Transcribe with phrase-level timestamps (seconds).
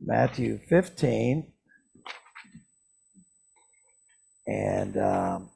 [0.00, 1.52] Matthew 15.
[4.46, 5.50] And um,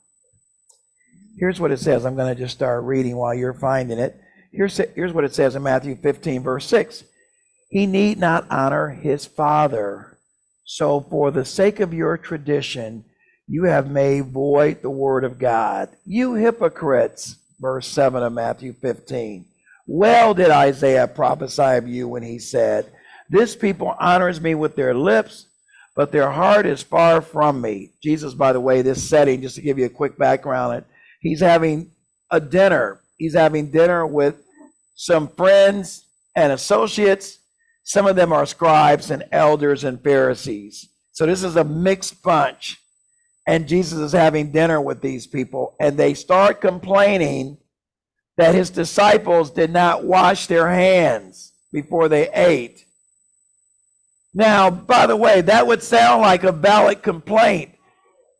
[1.39, 2.05] here's what it says.
[2.05, 4.21] I'm going to just start reading while you're finding it.
[4.53, 7.05] Here's, here's what it says in Matthew 15, verse 6.
[7.69, 10.19] He need not honor his father.
[10.65, 13.05] So, for the sake of your tradition,
[13.47, 15.89] you have made void the word of God.
[16.05, 19.47] You hypocrites, verse 7 of Matthew 15.
[19.87, 22.93] Well did Isaiah prophesy of you when he said,
[23.31, 25.47] This people honors me with their lips,
[25.97, 27.93] but their heart is far from me.
[28.03, 30.85] Jesus, by the way, this setting, just to give you a quick background,
[31.21, 31.93] he's having
[32.31, 33.01] a dinner.
[33.17, 34.43] He's having dinner with
[34.95, 36.05] some friends
[36.37, 37.39] and associates.
[37.85, 40.89] Some of them are scribes and elders and Pharisees.
[41.13, 42.81] So this is a mixed bunch
[43.51, 47.59] and Jesus is having dinner with these people, and they start complaining
[48.37, 52.85] that his disciples did not wash their hands before they ate.
[54.33, 57.75] Now, by the way, that would sound like a valid complaint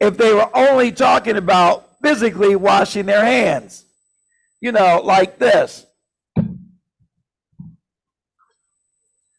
[0.01, 3.85] if they were only talking about physically washing their hands.
[4.61, 5.87] You know, like this.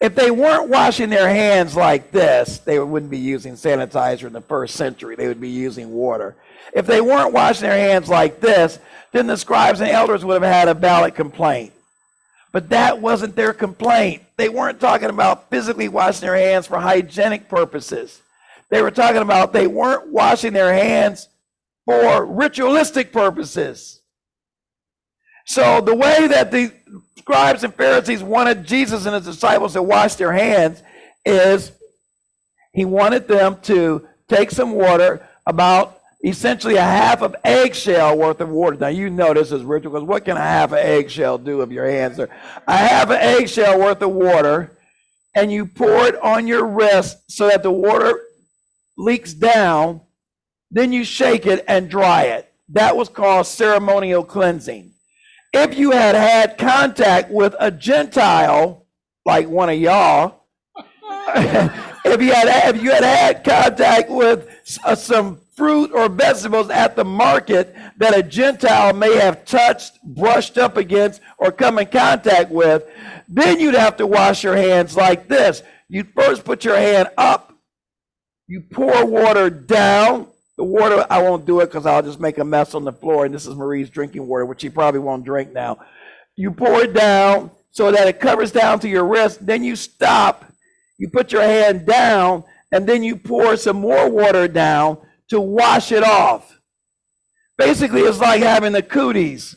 [0.01, 4.41] if they weren't washing their hands like this, they wouldn't be using sanitizer in the
[4.41, 5.15] first century.
[5.15, 6.35] They would be using water.
[6.73, 8.79] If they weren't washing their hands like this,
[9.11, 11.71] then the scribes and elders would have had a valid complaint.
[12.51, 14.23] But that wasn't their complaint.
[14.37, 18.21] They weren't talking about physically washing their hands for hygienic purposes.
[18.69, 21.29] They were talking about they weren't washing their hands
[21.85, 24.01] for ritualistic purposes.
[25.45, 26.71] So the way that the
[27.17, 30.83] scribes and Pharisees wanted Jesus and his disciples to wash their hands
[31.25, 31.71] is
[32.73, 38.49] he wanted them to take some water, about essentially a half of eggshell worth of
[38.49, 38.77] water.
[38.77, 41.71] Now you know this is ritual because what can a half of eggshell do if
[41.71, 42.29] your hands are
[42.67, 44.77] a half of eggshell worth of water,
[45.33, 48.19] and you pour it on your wrist so that the water
[48.97, 50.01] leaks down,
[50.69, 52.51] then you shake it and dry it.
[52.69, 54.91] That was called ceremonial cleansing
[55.53, 58.85] if you had had contact with a Gentile,
[59.25, 60.45] like one of y'all,
[62.05, 64.47] if you had if you had had contact with
[64.83, 70.57] uh, some fruit or vegetables at the market that a Gentile may have touched, brushed
[70.57, 72.83] up against, or come in contact with,
[73.27, 75.61] then you'd have to wash your hands like this.
[75.87, 77.53] You first put your hand up,
[78.47, 82.45] you pour water down, the water, I won't do it because I'll just make a
[82.45, 83.25] mess on the floor.
[83.25, 85.79] And this is Marie's drinking water, which she probably won't drink now.
[86.35, 89.45] You pour it down so that it covers down to your wrist.
[89.45, 90.50] Then you stop.
[91.01, 95.91] You put your hand down, and then you pour some more water down to wash
[95.91, 96.59] it off.
[97.57, 99.55] Basically, it's like having the cooties.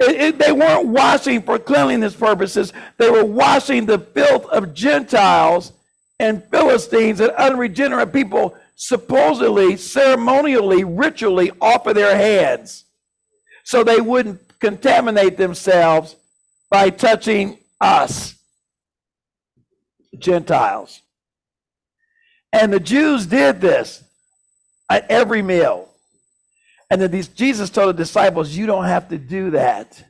[0.00, 2.72] It, it, they weren't washing for cleanliness purposes.
[2.98, 5.72] They were washing the filth of Gentiles
[6.18, 12.86] and Philistines and unregenerate people supposedly, ceremonially, ritually off of their hands
[13.62, 16.16] so they wouldn't contaminate themselves
[16.72, 18.34] by touching us,
[20.18, 21.02] Gentiles.
[22.52, 24.02] And the Jews did this
[24.90, 25.88] at every meal.
[26.90, 30.04] And then these, Jesus told the disciples, You don't have to do that.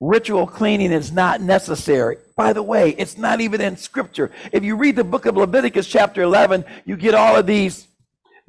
[0.00, 2.18] Ritual cleaning is not necessary.
[2.36, 4.30] By the way, it's not even in scripture.
[4.52, 7.86] If you read the book of Leviticus, chapter 11, you get all of these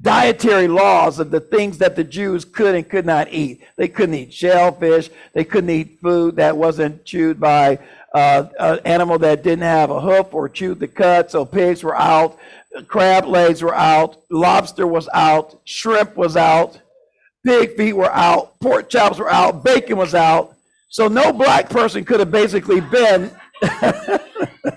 [0.02, 3.62] dietary laws of the things that the Jews could and could not eat.
[3.78, 5.09] They couldn't eat shellfish.
[5.34, 7.80] They couldn't eat food that wasn't chewed by
[8.13, 11.31] uh, an animal that didn't have a hoof or chewed the cud.
[11.31, 12.38] So pigs were out,
[12.88, 16.80] crab legs were out, lobster was out, shrimp was out,
[17.46, 20.56] pig feet were out, pork chops were out, bacon was out.
[20.90, 23.31] So no black person could have basically been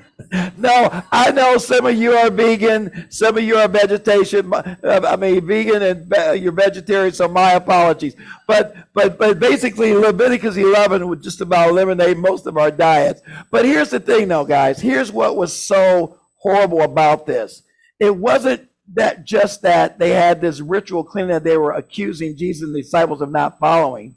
[0.56, 4.52] no, I know some of you are vegan, some of you are vegetation.
[4.52, 8.14] Uh, I mean, vegan and you're vegetarian, so my apologies.
[8.46, 13.22] But but but basically, Leviticus 11 would just about eliminate most of our diets.
[13.50, 14.80] But here's the thing, though, guys.
[14.80, 17.62] Here's what was so horrible about this.
[17.98, 22.62] It wasn't that just that they had this ritual cleaning that they were accusing Jesus
[22.62, 24.16] and the disciples of not following.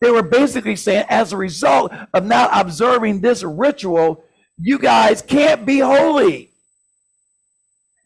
[0.00, 4.24] They were basically saying, as a result of not observing this ritual,
[4.60, 6.50] you guys can't be holy.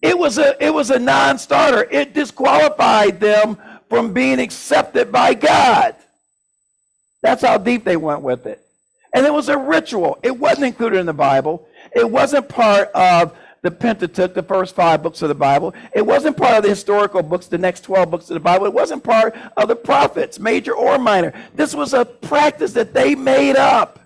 [0.00, 1.88] It was a it was a non-starter.
[1.90, 3.56] It disqualified them
[3.88, 5.94] from being accepted by God.
[7.22, 8.66] That's how deep they went with it.
[9.14, 10.18] And it was a ritual.
[10.22, 11.66] It wasn't included in the Bible.
[11.94, 15.72] It wasn't part of the Pentateuch, the first five books of the Bible.
[15.94, 18.66] It wasn't part of the historical books, the next 12 books of the Bible.
[18.66, 21.32] It wasn't part of the prophets, major or minor.
[21.54, 24.00] This was a practice that they made up.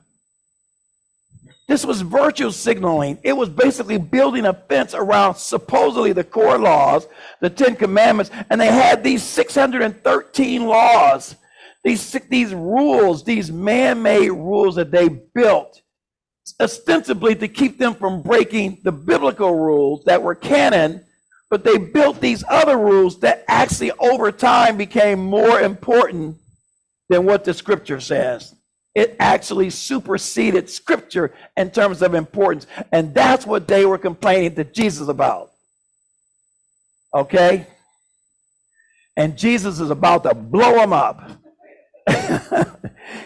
[1.69, 3.19] This was virtue signaling.
[3.25, 7.09] It was basically building a fence around supposedly the core laws,
[7.41, 11.35] the Ten Commandments, and they had these 613 laws,
[11.83, 15.83] these, these rules, these man made rules that they built
[16.61, 21.05] ostensibly to keep them from breaking the biblical rules that were canon,
[21.51, 26.37] but they built these other rules that actually over time became more important
[27.09, 28.56] than what the scripture says
[28.97, 32.67] it actually superseded scripture in terms of importance.
[32.93, 35.53] And that's what they were complaining to Jesus about.
[37.15, 37.67] Okay?
[39.15, 41.31] And Jesus is about to blow them up.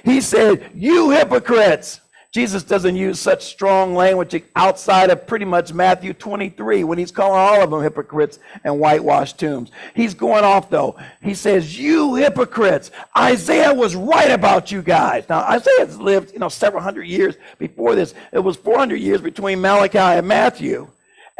[0.04, 2.00] he said, You hypocrites.
[2.32, 7.40] Jesus doesn't use such strong language outside of pretty much Matthew 23 when he's calling
[7.40, 9.72] all of them hypocrites and whitewashed tombs.
[9.94, 10.96] He's going off though.
[11.22, 15.28] He says, You hypocrites, Isaiah was right about you guys.
[15.28, 18.14] Now, Isaiah's lived, you know, several hundred years before this.
[18.32, 20.88] It was 400 years between Malachi and Matthew.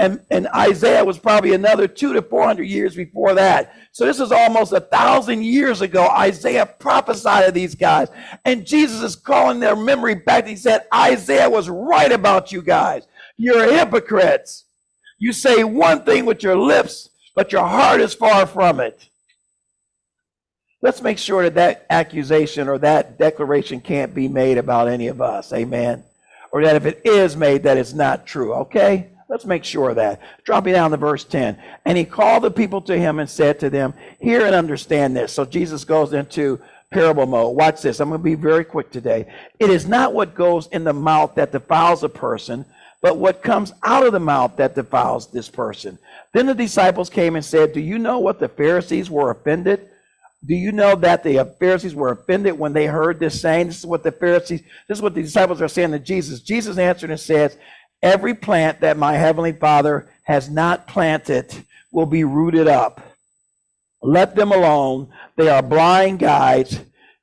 [0.00, 3.75] And, and Isaiah was probably another two to 400 years before that.
[3.93, 6.08] So this is almost a thousand years ago.
[6.08, 8.08] Isaiah prophesied of these guys.
[8.47, 10.47] And Jesus is calling their memory back.
[10.47, 13.06] He said, Isaiah was right about you guys.
[13.37, 14.64] You're hypocrites.
[15.19, 19.06] You say one thing with your lips, but your heart is far from it.
[20.81, 25.20] Let's make sure that that accusation or that declaration can't be made about any of
[25.20, 25.53] us.
[25.53, 26.05] Amen.
[26.53, 28.55] Or that if it is made, that it's not true.
[28.55, 29.11] Okay?
[29.31, 30.21] Let's make sure of that.
[30.43, 31.56] Drop me down to verse 10.
[31.85, 35.32] And he called the people to him and said to them, Hear and understand this.
[35.32, 36.61] So Jesus goes into
[36.91, 37.55] parable mode.
[37.55, 38.00] Watch this.
[38.00, 39.32] I'm going to be very quick today.
[39.61, 42.65] It is not what goes in the mouth that defiles a person,
[43.00, 45.97] but what comes out of the mouth that defiles this person.
[46.32, 49.87] Then the disciples came and said, Do you know what the Pharisees were offended?
[50.44, 53.69] Do you know that the Pharisees were offended when they heard this saying?
[53.69, 56.41] This is what the Pharisees, this is what the disciples are saying to Jesus.
[56.41, 57.56] Jesus answered and says,
[58.02, 63.00] Every plant that my heavenly Father has not planted will be rooted up.
[64.02, 65.12] Let them alone.
[65.37, 66.81] They are blind guides.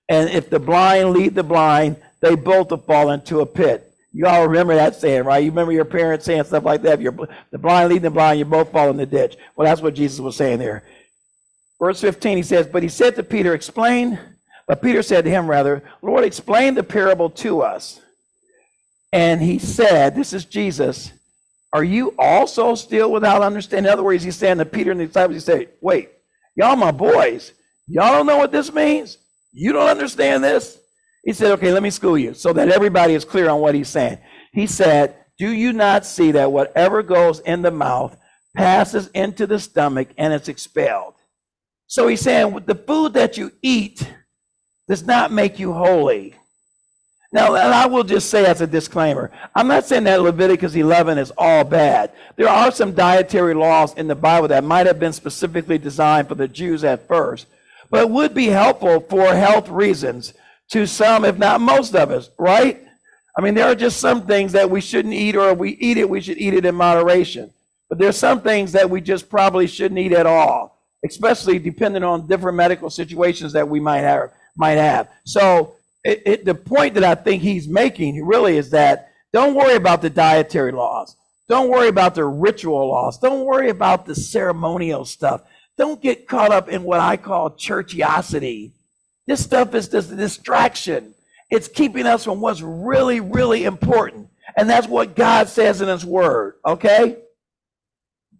[0.10, 3.84] And if the blind lead the blind, they both will fall into a pit.
[4.14, 5.44] You all remember that saying, right?
[5.44, 6.96] You remember your parents saying stuff like that.
[6.96, 9.38] If you're the blind leading the blind, you both fall in the ditch.
[9.56, 10.84] Well, that's what Jesus was saying there.
[11.80, 14.20] Verse 15, he says, But he said to Peter, Explain.
[14.68, 18.02] But Peter said to him, rather, Lord, explain the parable to us.
[19.12, 21.12] And he said, This is Jesus.
[21.74, 23.90] Are you also still without understanding?
[23.90, 26.10] In other words, he's saying to Peter and the disciples, he said, Wait,
[26.56, 27.54] y'all my boys.
[27.88, 29.18] Y'all don't know what this means?
[29.54, 30.80] You don't understand this?
[31.24, 33.90] He said, Okay, let me school you so that everybody is clear on what he's
[33.90, 34.20] saying.
[34.54, 38.18] He said, Do you not see that whatever goes in the mouth
[38.56, 41.16] passes into the stomach and it's expelled?
[41.88, 44.12] So he's saying, the food that you eat
[44.90, 46.36] does not make you holy.
[47.32, 51.18] Now, and I will just say as a disclaimer, I'm not saying that Leviticus 11
[51.18, 52.12] is all bad.
[52.38, 56.36] There are some dietary laws in the Bible that might have been specifically designed for
[56.36, 57.48] the Jews at first,
[57.90, 60.34] but would be helpful for health reasons
[60.70, 62.82] to some, if not most of us, right?
[63.38, 65.98] I mean, there are just some things that we shouldn't eat, or if we eat
[65.98, 67.52] it, we should eat it in moderation.
[67.90, 72.28] But there's some things that we just probably shouldn't eat at all, especially depending on
[72.28, 74.32] different medical situations that we might have.
[74.56, 75.10] Might have.
[75.24, 79.76] So it, it, the point that I think he's making really is that don't worry
[79.76, 81.16] about the dietary laws.
[81.50, 83.20] Don't worry about the ritual laws.
[83.20, 85.42] Don't worry about the ceremonial stuff.
[85.78, 88.72] Don't get caught up in what I call churchiosity.
[89.28, 91.14] This stuff is just a distraction.
[91.50, 94.30] It's keeping us from what's really, really important.
[94.58, 97.18] And that's what God says in His Word, okay?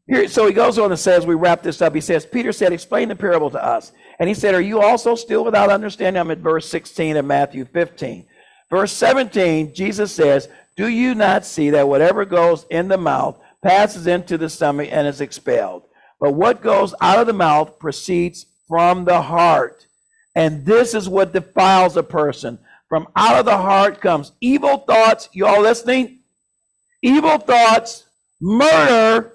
[0.08, 1.94] Here, so he goes on and says, we wrap this up.
[1.94, 3.92] He says, Peter said, Explain the parable to us.
[4.20, 6.20] And he said, Are you also still without understanding?
[6.20, 8.26] I'm at verse 16 of Matthew 15.
[8.70, 10.48] Verse 17, Jesus says,
[10.78, 15.08] Do you not see that whatever goes in the mouth passes into the stomach and
[15.08, 15.84] is expelled?
[16.20, 19.88] But what goes out of the mouth proceeds from the heart.
[20.36, 22.60] And this is what defiles a person.
[22.90, 25.30] From out of the heart comes evil thoughts.
[25.34, 26.20] You all listening?
[27.02, 28.06] Evil thoughts,
[28.40, 29.34] murder,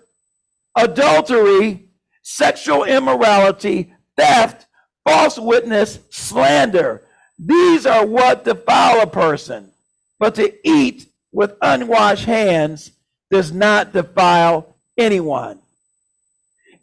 [0.77, 1.89] adultery,
[2.23, 4.67] sexual immorality, theft,
[5.05, 7.03] false witness, slander.
[7.39, 9.71] These are what defile a person.
[10.19, 12.93] But to eat with unwashed hands
[13.31, 15.59] does not defile anyone.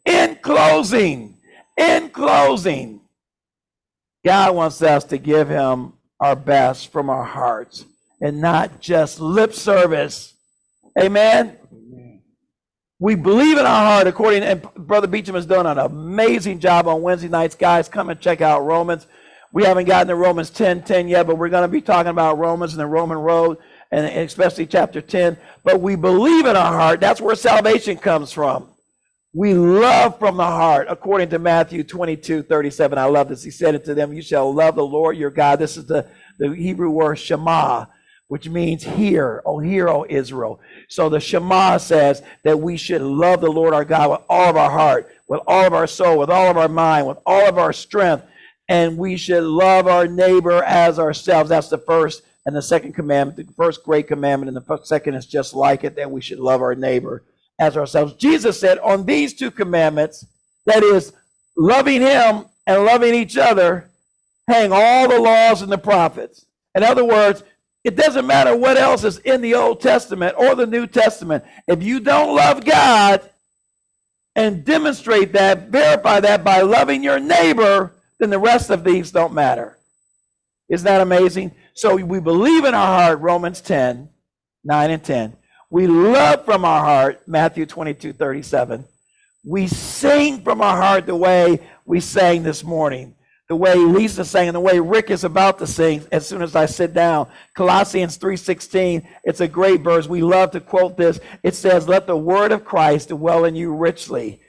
[0.05, 1.37] In closing,
[1.77, 3.01] in closing,
[4.25, 7.85] God wants us to give him our best from our hearts
[8.21, 10.33] and not just lip service.
[10.99, 11.58] Amen.
[12.99, 17.01] We believe in our heart, according and Brother Beecham has done an amazing job on
[17.01, 17.55] Wednesday nights.
[17.55, 19.07] Guys, come and check out Romans.
[19.53, 22.37] We haven't gotten to Romans 10 10 yet, but we're going to be talking about
[22.37, 23.57] Romans and the Roman road.
[23.91, 25.37] and especially chapter 10.
[25.63, 26.99] But we believe in our heart.
[26.99, 28.67] That's where salvation comes from.
[29.33, 32.97] We love from the heart, according to Matthew 22, 37.
[32.97, 33.43] I love this.
[33.43, 35.59] He said it to them, You shall love the Lord your God.
[35.59, 36.07] This is the,
[36.39, 37.85] the Hebrew word Shema,
[38.29, 39.41] which means hear.
[39.45, 40.61] Oh, hear, O Israel.
[40.87, 44.55] So the Shema says that we should love the Lord our God with all of
[44.55, 47.57] our heart, with all of our soul, with all of our mind, with all of
[47.57, 48.23] our strength.
[48.67, 51.49] And we should love our neighbor as ourselves.
[51.49, 53.47] That's the first and the second commandment.
[53.47, 56.61] The first great commandment, and the second is just like it, that we should love
[56.61, 57.23] our neighbor
[57.59, 58.13] as ourselves.
[58.13, 60.25] Jesus said, on these two commandments,
[60.65, 61.13] that is,
[61.57, 63.89] loving Him and loving each other,
[64.47, 66.45] hang all the laws and the prophets.
[66.75, 67.43] In other words,
[67.83, 71.43] it doesn't matter what else is in the Old Testament or the New Testament.
[71.67, 73.21] If you don't love God
[74.35, 79.33] and demonstrate that, verify that by loving your neighbor, then the rest of these don't
[79.33, 79.77] matter.
[80.67, 81.53] Isn't that amazing?
[81.73, 84.09] So we believe in our heart, Romans 10,
[84.63, 85.35] 9 and 10.
[85.69, 88.85] We love from our heart, Matthew 22, 37.
[89.45, 93.15] We sing from our heart the way we sang this morning,
[93.49, 96.55] the way Lisa sang, and the way Rick is about to sing as soon as
[96.55, 97.27] I sit down.
[97.55, 100.07] Colossians 3:16, it's a great verse.
[100.07, 101.19] We love to quote this.
[101.41, 104.39] It says, Let the word of Christ dwell in you richly,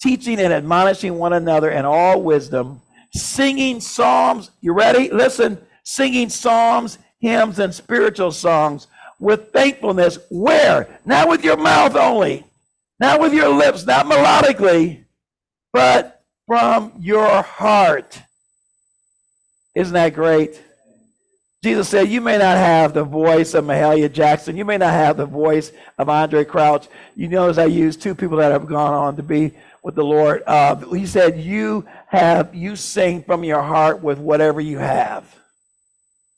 [0.00, 4.52] teaching and admonishing one another in all wisdom, singing psalms.
[4.60, 5.10] You ready?
[5.10, 8.86] Listen, singing psalms, hymns, and spiritual songs
[9.18, 10.20] with thankfulness.
[10.30, 11.00] Where?
[11.04, 12.46] Not with your mouth only,
[13.00, 15.04] not with your lips, not melodically,
[15.72, 18.22] but from your heart.
[19.76, 20.62] Isn't that great?
[21.62, 24.56] Jesus said, You may not have the voice of Mahalia Jackson.
[24.56, 26.88] You may not have the voice of Andraé Crouch.
[27.14, 29.52] You notice I used two people that have gone on to be
[29.82, 30.42] with the Lord.
[30.46, 35.24] Uh, he said, You have, you sing from your heart with whatever you have.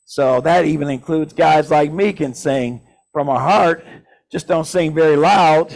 [0.05, 2.81] So that even includes guys like me can sing
[3.13, 3.87] from our heart.
[4.33, 5.73] Just don't sing very loud.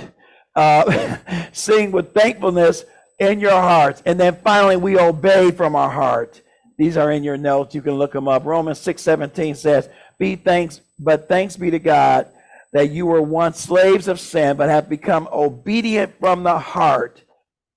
[0.57, 1.16] Uh,
[1.52, 2.85] sing with thankfulness
[3.21, 4.02] in your hearts.
[4.04, 6.40] And then finally, we obey from our heart.
[6.79, 7.75] These are in your notes.
[7.75, 8.45] You can look them up.
[8.45, 9.88] Romans 6 17 says,
[10.19, 12.29] Be thanks, but thanks be to God
[12.73, 17.23] that you were once slaves of sin, but have become obedient from the heart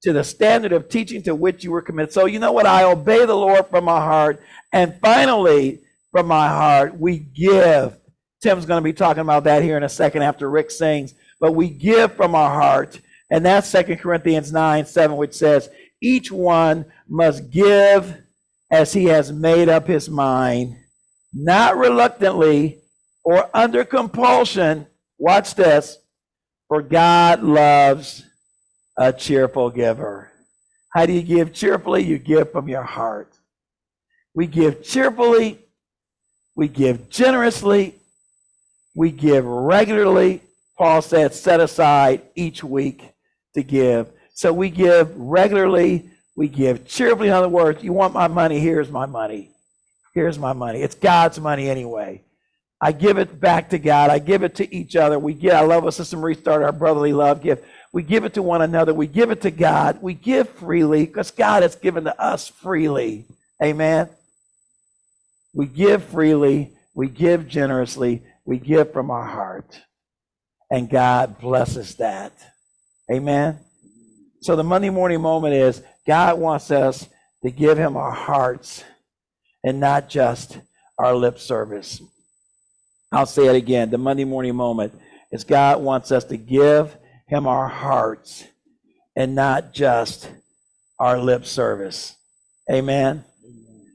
[0.03, 2.13] to the standard of teaching to which you were committed.
[2.13, 2.65] So, you know what?
[2.65, 4.41] I obey the Lord from my heart.
[4.71, 5.81] And finally,
[6.15, 6.97] from my heart.
[6.97, 7.97] We give.
[8.41, 11.13] Tim's going to be talking about that here in a second after Rick sings.
[11.41, 13.01] But we give from our heart.
[13.29, 15.67] And that's Second Corinthians 9 7, which says,
[15.99, 18.15] Each one must give
[18.71, 20.75] as he has made up his mind,
[21.33, 22.79] not reluctantly
[23.23, 24.87] or under compulsion.
[25.17, 25.97] Watch this.
[26.67, 28.23] For God loves
[28.97, 30.31] a cheerful giver.
[30.93, 32.03] How do you give cheerfully?
[32.03, 33.37] You give from your heart.
[34.33, 35.59] We give cheerfully
[36.55, 37.95] we give generously.
[38.95, 40.41] We give regularly.
[40.77, 43.13] Paul said, set aside each week
[43.53, 44.09] to give.
[44.33, 46.09] So we give regularly.
[46.35, 47.27] We give cheerfully.
[47.27, 48.59] In other words, you want my money?
[48.59, 49.51] Here's my money.
[50.13, 50.81] Here's my money.
[50.81, 52.23] It's God's money anyway.
[52.81, 54.09] I give it back to God.
[54.09, 55.17] I give it to each other.
[55.17, 55.53] We give.
[55.53, 57.65] I love what Sister Marie started our brotherly love gift.
[57.93, 58.93] We give it to one another.
[58.93, 60.01] We give it to God.
[60.01, 63.25] We give freely because God has given to us freely.
[63.63, 64.09] Amen.
[65.53, 69.79] We give freely, we give generously, we give from our heart.
[70.69, 72.33] And God blesses that.
[73.09, 73.59] Amen.
[74.45, 77.09] So the Monday morning moment is God wants us
[77.41, 78.83] to give him our hearts
[79.63, 80.59] and not just
[80.99, 81.99] our lip service.
[83.11, 83.89] I'll say it again.
[83.89, 84.93] The Monday morning moment
[85.31, 88.43] is God wants us to give him our hearts
[89.15, 90.29] and not just
[90.99, 92.15] our lip service.
[92.71, 93.25] Amen.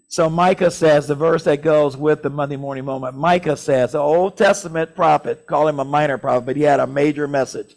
[0.09, 4.01] So Micah says, the verse that goes with the Monday morning moment, Micah says, the
[4.01, 7.77] Old Testament prophet, call him a minor prophet, but he had a major message.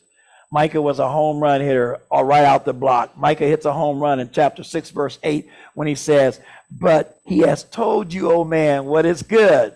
[0.53, 3.17] Micah was a home run hitter all right out the block.
[3.17, 7.39] Micah hits a home run in chapter 6, verse 8, when he says, But he
[7.39, 9.75] has told you, O man, what is good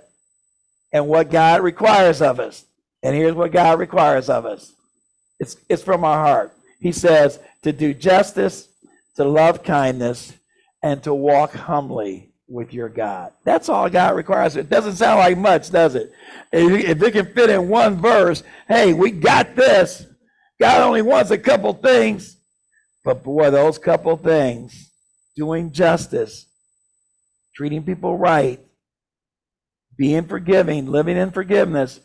[0.93, 2.63] and what God requires of us.
[3.01, 4.71] And here's what God requires of us
[5.39, 6.53] it's, it's from our heart.
[6.79, 8.67] He says, To do justice,
[9.15, 10.31] to love kindness,
[10.83, 13.31] and to walk humbly with your God.
[13.43, 14.55] That's all God requires.
[14.55, 16.11] It doesn't sound like much, does it?
[16.51, 20.05] If it can fit in one verse, hey, we got this.
[20.59, 22.37] God only wants a couple things.
[23.03, 24.91] But boy, those couple things,
[25.35, 26.45] doing justice,
[27.55, 28.59] treating people right,
[29.97, 31.99] being forgiving, living in forgiveness,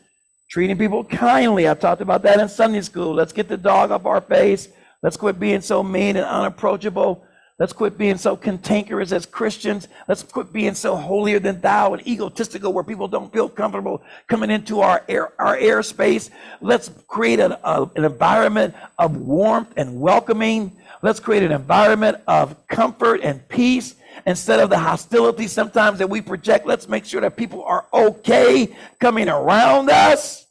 [0.50, 1.68] treating people kindly.
[1.68, 3.14] I talked about that in Sunday school.
[3.14, 4.68] Let's get the dog off our face.
[5.02, 7.25] Let's quit being so mean and unapproachable.
[7.62, 9.87] Let's quit being so cantankerous as Christians.
[10.09, 14.50] Let's quit being so holier than thou and egotistical where people don't feel comfortable coming
[14.50, 16.31] into our air, our airspace.
[16.61, 20.73] Let's create an, a, an environment of warmth and welcoming.
[21.02, 23.95] Let's create an environment of comfort and peace
[24.26, 26.66] instead of the hostility sometimes that we project.
[26.66, 30.47] Let's make sure that people are okay coming around us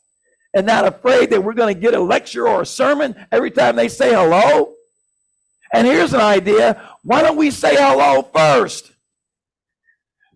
[0.54, 3.76] and not afraid that we're going to get a lecture or a sermon every time
[3.76, 4.76] they say hello.
[5.74, 8.92] And here's an idea why don't we say hello first?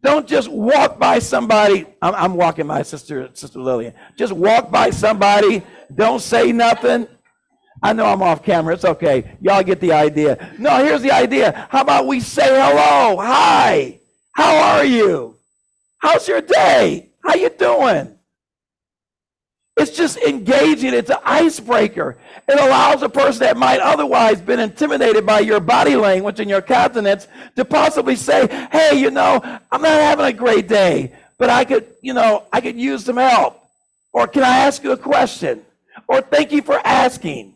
[0.01, 1.85] Don't just walk by somebody.
[2.01, 3.93] I'm, I'm walking my sister, Sister Lillian.
[4.17, 5.63] Just walk by somebody.
[5.93, 7.07] Don't say nothing.
[7.81, 8.75] I know I'm off camera.
[8.75, 9.35] It's okay.
[9.41, 10.53] Y'all get the idea.
[10.59, 11.67] No, here's the idea.
[11.69, 13.17] How about we say hello?
[13.19, 13.99] Hi.
[14.33, 15.37] How are you?
[15.97, 17.11] How's your day?
[17.23, 18.15] How you doing?
[19.97, 20.93] It's just engaging.
[20.93, 22.17] It's an icebreaker.
[22.49, 26.61] It allows a person that might otherwise been intimidated by your body language and your
[26.61, 29.39] countenance to possibly say, "Hey, you know,
[29.71, 33.15] I'm not having a great day, but I could, you know, I could use some
[33.15, 33.61] help."
[34.11, 35.61] Or can I ask you a question?
[36.09, 37.53] Or thank you for asking.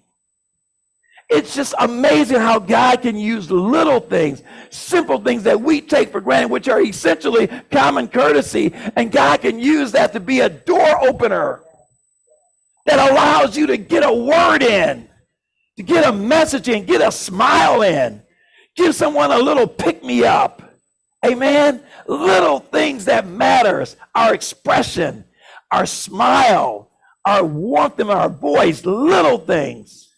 [1.30, 6.22] It's just amazing how God can use little things, simple things that we take for
[6.22, 11.06] granted, which are essentially common courtesy, and God can use that to be a door
[11.06, 11.60] opener
[12.90, 15.08] that allows you to get a word in,
[15.78, 18.22] to get a message in, get a smile in,
[18.76, 20.64] give someone a little pick me up.
[21.24, 21.84] Amen.
[22.08, 25.26] Little things that matters, our expression,
[25.72, 26.90] our smile,
[27.26, 30.10] our warmth in our voice, little things.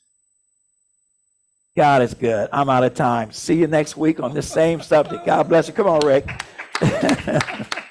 [1.75, 2.47] God is good.
[2.53, 3.31] I'm out of time.
[3.31, 5.25] See you next week on the same subject.
[5.25, 5.73] God bless you.
[5.73, 6.29] Come on, Rick.